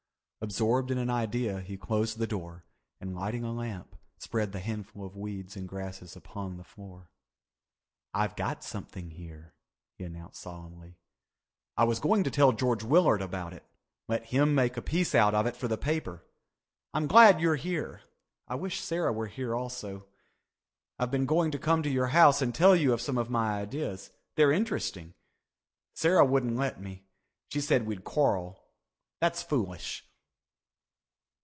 [0.43, 2.65] Absorbed in an idea he closed the door
[2.99, 7.11] and, lighting a lamp, spread the handful of weeds and grasses upon the floor.
[8.11, 9.53] "I've got something here,"
[9.99, 10.97] he announced solemnly.
[11.77, 13.63] "I was going to tell George Willard about it,
[14.07, 16.23] let him make a piece out of it for the paper.
[16.91, 18.01] I'm glad you're here.
[18.47, 20.07] I wish Sarah were here also.
[20.97, 23.59] I've been going to come to your house and tell you of some of my
[23.61, 24.09] ideas.
[24.33, 25.13] They're interesting.
[25.93, 27.03] Sarah wouldn't let me.
[27.49, 28.63] She said we'd quarrel.
[29.19, 30.03] That's foolish."